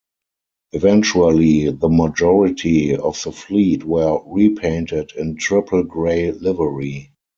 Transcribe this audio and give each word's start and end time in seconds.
Eventually 0.71 1.69
the 1.69 1.87
majority 1.87 2.95
of 2.95 3.21
the 3.23 3.31
fleet 3.31 3.83
were 3.83 4.19
repainted 4.25 5.11
in 5.15 5.35
triple 5.35 5.83
grey 5.83 6.31
livery. 6.31 7.11